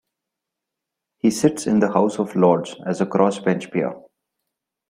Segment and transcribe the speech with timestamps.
[1.19, 3.93] He sits in the House of Lords as a crossbench peer.